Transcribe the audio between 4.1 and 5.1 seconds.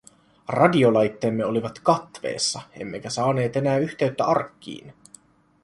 arkkiin.